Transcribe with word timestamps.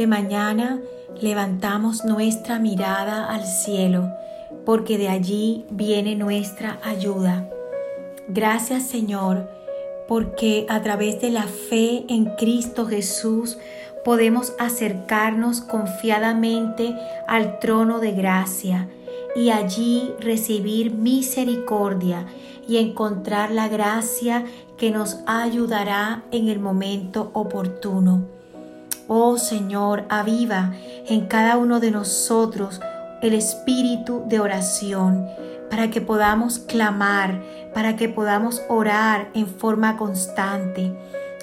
de 0.00 0.06
mañana 0.06 0.80
levantamos 1.20 2.06
nuestra 2.06 2.58
mirada 2.58 3.26
al 3.26 3.44
cielo, 3.44 4.08
porque 4.64 4.96
de 4.96 5.10
allí 5.10 5.66
viene 5.68 6.16
nuestra 6.16 6.78
ayuda. 6.82 7.50
Gracias 8.26 8.84
Señor, 8.84 9.50
porque 10.08 10.64
a 10.70 10.80
través 10.80 11.20
de 11.20 11.28
la 11.28 11.42
fe 11.42 12.06
en 12.08 12.34
Cristo 12.36 12.86
Jesús 12.86 13.58
podemos 14.02 14.54
acercarnos 14.58 15.60
confiadamente 15.60 16.96
al 17.28 17.58
trono 17.58 17.98
de 17.98 18.12
gracia 18.12 18.88
y 19.36 19.50
allí 19.50 20.14
recibir 20.18 20.94
misericordia 20.94 22.24
y 22.66 22.78
encontrar 22.78 23.50
la 23.50 23.68
gracia 23.68 24.46
que 24.78 24.90
nos 24.90 25.18
ayudará 25.26 26.22
en 26.32 26.48
el 26.48 26.58
momento 26.58 27.30
oportuno. 27.34 28.39
Oh 29.12 29.38
Señor, 29.38 30.04
aviva 30.08 30.72
en 31.08 31.26
cada 31.26 31.56
uno 31.56 31.80
de 31.80 31.90
nosotros 31.90 32.80
el 33.22 33.34
espíritu 33.34 34.22
de 34.28 34.38
oración 34.38 35.26
para 35.68 35.90
que 35.90 36.00
podamos 36.00 36.60
clamar, 36.60 37.42
para 37.74 37.96
que 37.96 38.08
podamos 38.08 38.62
orar 38.68 39.28
en 39.34 39.48
forma 39.48 39.96
constante. 39.96 40.96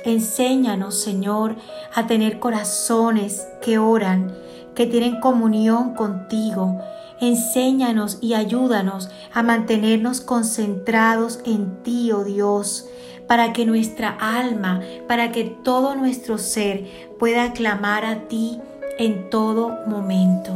Enséñanos, 0.05 0.97
Señor, 0.97 1.57
a 1.93 2.07
tener 2.07 2.39
corazones 2.39 3.45
que 3.61 3.77
oran, 3.77 4.33
que 4.73 4.85
tienen 4.85 5.19
comunión 5.19 5.93
contigo. 5.93 6.79
Enséñanos 7.19 8.19
y 8.21 8.33
ayúdanos 8.33 9.09
a 9.33 9.43
mantenernos 9.43 10.21
concentrados 10.21 11.41
en 11.43 11.83
ti, 11.83 12.13
oh 12.13 12.23
Dios, 12.23 12.87
para 13.27 13.53
que 13.53 13.65
nuestra 13.65 14.09
alma, 14.09 14.81
para 15.07 15.31
que 15.31 15.43
todo 15.43 15.95
nuestro 15.95 16.37
ser 16.37 16.85
pueda 17.19 17.53
clamar 17.53 18.05
a 18.05 18.27
ti 18.27 18.59
en 18.97 19.29
todo 19.29 19.77
momento. 19.87 20.53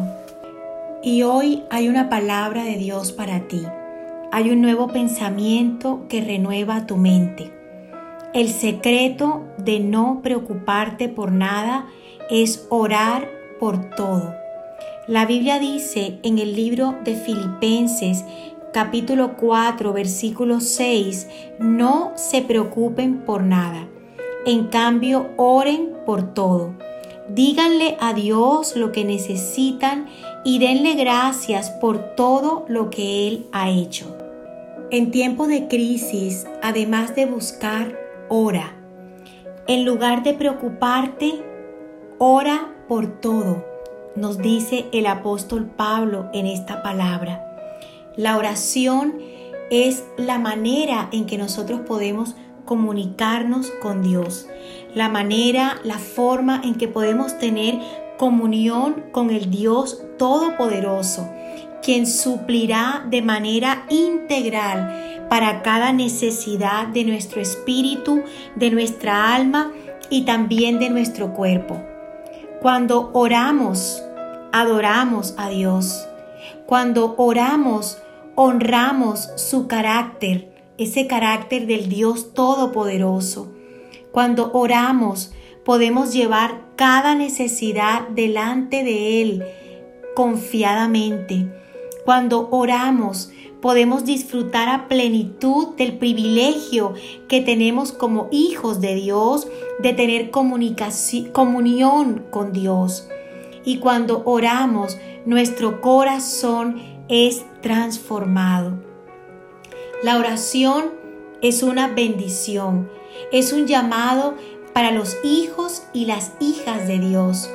Y 1.03 1.23
hoy 1.23 1.63
hay 1.69 1.89
una 1.89 2.09
palabra 2.09 2.63
de 2.63 2.77
Dios 2.77 3.11
para 3.11 3.47
ti. 3.47 3.61
Hay 4.31 4.49
un 4.49 4.61
nuevo 4.61 4.87
pensamiento 4.87 6.05
que 6.07 6.21
renueva 6.21 6.85
tu 6.85 6.95
mente. 6.95 7.51
El 8.33 8.49
secreto 8.49 9.43
de 9.57 9.79
no 9.79 10.21
preocuparte 10.23 11.09
por 11.09 11.31
nada 11.31 11.87
es 12.29 12.65
orar 12.69 13.27
por 13.59 13.89
todo. 13.89 14.33
La 15.07 15.25
Biblia 15.25 15.59
dice 15.59 16.19
en 16.23 16.39
el 16.39 16.55
libro 16.55 16.95
de 17.03 17.15
Filipenses 17.15 18.23
capítulo 18.73 19.35
4 19.37 19.93
versículo 19.93 20.59
6, 20.59 21.27
no 21.59 22.11
se 22.15 22.41
preocupen 22.41 23.21
por 23.21 23.43
nada. 23.43 23.87
En 24.45 24.67
cambio, 24.67 25.29
oren 25.37 25.91
por 26.05 26.33
todo 26.33 26.73
Díganle 27.33 27.97
a 28.01 28.13
Dios 28.13 28.75
lo 28.75 28.91
que 28.91 29.05
necesitan 29.05 30.07
y 30.43 30.59
denle 30.59 30.95
gracias 30.95 31.69
por 31.69 32.15
todo 32.15 32.65
lo 32.67 32.89
que 32.89 33.27
Él 33.27 33.47
ha 33.53 33.69
hecho. 33.69 34.17
En 34.89 35.11
tiempo 35.11 35.47
de 35.47 35.69
crisis, 35.69 36.45
además 36.61 37.15
de 37.15 37.25
buscar, 37.25 37.97
ora. 38.27 38.75
En 39.67 39.85
lugar 39.85 40.23
de 40.23 40.33
preocuparte, 40.33 41.41
ora 42.17 42.73
por 42.89 43.21
todo, 43.21 43.65
nos 44.17 44.39
dice 44.39 44.87
el 44.91 45.05
apóstol 45.05 45.67
Pablo 45.67 46.29
en 46.33 46.47
esta 46.47 46.83
palabra. 46.83 47.50
La 48.17 48.37
oración 48.37 49.19
es 49.69 50.03
la 50.17 50.37
manera 50.37 51.07
en 51.11 51.25
que 51.25 51.37
nosotros 51.37 51.81
podemos 51.87 52.35
comunicarnos 52.65 53.71
con 53.81 54.01
Dios, 54.01 54.47
la 54.93 55.09
manera, 55.09 55.77
la 55.83 55.97
forma 55.97 56.61
en 56.63 56.75
que 56.75 56.87
podemos 56.87 57.37
tener 57.39 57.79
comunión 58.17 59.05
con 59.11 59.29
el 59.29 59.49
Dios 59.49 60.03
Todopoderoso, 60.17 61.27
quien 61.81 62.05
suplirá 62.05 63.05
de 63.09 63.21
manera 63.21 63.85
integral 63.89 65.25
para 65.29 65.61
cada 65.63 65.93
necesidad 65.93 66.87
de 66.87 67.05
nuestro 67.05 67.41
espíritu, 67.41 68.21
de 68.55 68.69
nuestra 68.69 69.33
alma 69.33 69.71
y 70.09 70.23
también 70.25 70.77
de 70.77 70.89
nuestro 70.89 71.33
cuerpo. 71.33 71.81
Cuando 72.61 73.09
oramos, 73.13 74.03
adoramos 74.51 75.33
a 75.37 75.49
Dios. 75.49 76.07
Cuando 76.65 77.15
oramos, 77.17 77.97
honramos 78.35 79.29
su 79.35 79.67
carácter, 79.67 80.53
ese 80.77 81.07
carácter 81.07 81.67
del 81.67 81.89
Dios 81.89 82.33
Todopoderoso. 82.33 83.51
Cuando 84.11 84.51
oramos, 84.53 85.33
podemos 85.63 86.13
llevar 86.13 86.61
cada 86.75 87.15
necesidad 87.15 88.07
delante 88.09 88.83
de 88.83 89.21
Él 89.21 89.43
confiadamente. 90.15 91.47
Cuando 92.03 92.49
oramos, 92.49 93.31
podemos 93.61 94.05
disfrutar 94.05 94.67
a 94.69 94.87
plenitud 94.87 95.75
del 95.77 95.97
privilegio 95.97 96.95
que 97.27 97.41
tenemos 97.41 97.91
como 97.91 98.27
hijos 98.31 98.81
de 98.81 98.95
Dios 98.95 99.47
de 99.79 99.93
tener 99.93 100.31
comunión 100.31 102.25
con 102.31 102.51
Dios. 102.53 103.07
Y 103.63 103.77
cuando 103.77 104.23
oramos, 104.25 104.97
nuestro 105.25 105.81
corazón 105.81 106.81
es 107.07 107.45
transformado. 107.61 108.73
La 110.03 110.17
oración 110.17 110.91
es 111.41 111.63
una 111.63 111.87
bendición, 111.87 112.89
es 113.31 113.53
un 113.53 113.67
llamado 113.67 114.35
para 114.73 114.91
los 114.91 115.17
hijos 115.23 115.83
y 115.93 116.05
las 116.05 116.31
hijas 116.39 116.87
de 116.87 116.99
Dios, 116.99 117.49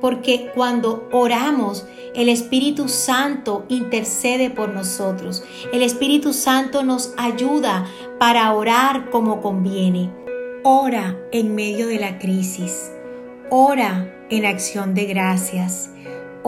porque 0.00 0.50
cuando 0.54 1.08
oramos, 1.12 1.86
el 2.14 2.30
Espíritu 2.30 2.88
Santo 2.88 3.66
intercede 3.68 4.48
por 4.48 4.70
nosotros. 4.70 5.44
El 5.72 5.82
Espíritu 5.82 6.32
Santo 6.32 6.82
nos 6.82 7.12
ayuda 7.18 7.86
para 8.18 8.52
orar 8.54 9.10
como 9.10 9.42
conviene. 9.42 10.10
Ora 10.64 11.18
en 11.30 11.54
medio 11.54 11.88
de 11.88 11.98
la 11.98 12.18
crisis. 12.18 12.90
Ora 13.50 14.26
en 14.30 14.46
acción 14.46 14.94
de 14.94 15.04
gracias. 15.04 15.90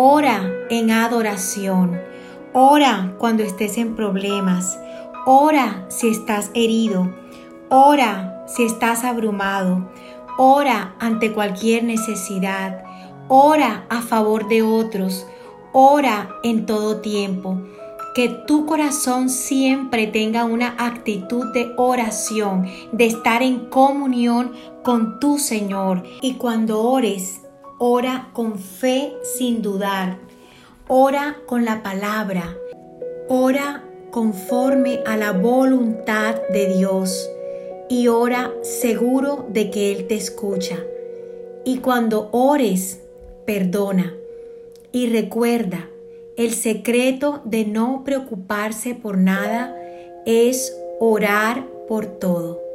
Ora 0.00 0.48
en 0.70 0.92
adoración. 0.92 2.00
Ora 2.52 3.16
cuando 3.18 3.42
estés 3.42 3.78
en 3.78 3.96
problemas. 3.96 4.78
Ora 5.26 5.86
si 5.88 6.06
estás 6.06 6.52
herido. 6.54 7.12
Ora 7.68 8.44
si 8.46 8.62
estás 8.62 9.02
abrumado. 9.02 9.90
Ora 10.38 10.94
ante 11.00 11.32
cualquier 11.32 11.82
necesidad. 11.82 12.84
Ora 13.26 13.86
a 13.88 14.00
favor 14.00 14.46
de 14.46 14.62
otros. 14.62 15.26
Ora 15.72 16.28
en 16.44 16.64
todo 16.64 17.00
tiempo. 17.00 17.58
Que 18.14 18.28
tu 18.28 18.66
corazón 18.66 19.28
siempre 19.28 20.06
tenga 20.06 20.44
una 20.44 20.76
actitud 20.78 21.52
de 21.52 21.72
oración, 21.76 22.68
de 22.92 23.06
estar 23.06 23.42
en 23.42 23.68
comunión 23.68 24.52
con 24.84 25.18
tu 25.18 25.40
Señor. 25.40 26.04
Y 26.20 26.34
cuando 26.34 26.82
ores, 26.82 27.47
ora 27.78 28.30
con 28.32 28.58
fe 28.58 29.14
sin 29.22 29.62
dudar. 29.62 30.18
Ora 30.88 31.36
con 31.46 31.64
la 31.64 31.82
palabra. 31.82 32.56
Ora 33.28 33.84
conforme 34.10 35.00
a 35.06 35.16
la 35.16 35.32
voluntad 35.32 36.36
de 36.50 36.74
Dios 36.74 37.30
y 37.88 38.08
ora 38.08 38.52
seguro 38.62 39.46
de 39.50 39.70
que 39.70 39.92
Él 39.92 40.06
te 40.06 40.16
escucha. 40.16 40.78
Y 41.64 41.78
cuando 41.78 42.28
ores, 42.32 43.00
perdona. 43.44 44.14
Y 44.92 45.08
recuerda, 45.08 45.88
el 46.36 46.54
secreto 46.54 47.42
de 47.44 47.64
no 47.64 48.02
preocuparse 48.04 48.94
por 48.94 49.18
nada 49.18 49.76
es 50.24 50.76
orar 50.98 51.66
por 51.86 52.06
todo. 52.06 52.67